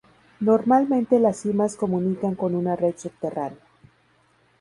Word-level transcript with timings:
Normalmente 0.39 1.19
las 1.19 1.37
simas 1.37 1.75
comunican 1.75 2.33
con 2.33 2.55
una 2.55 2.75
red 2.75 2.95
subterránea. 2.97 3.59